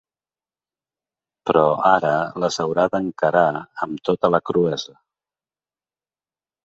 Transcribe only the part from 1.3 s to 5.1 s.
Però ara les haurà d’encarar amb tota la cruesa.